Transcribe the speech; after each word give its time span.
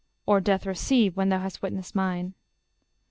_Or 0.25 0.41
death 0.41 0.65
receive; 0.65 1.15
when 1.15 1.29
thou 1.29 1.41
hast 1.41 1.61
witnessed 1.61 1.93
mine. 1.93 2.33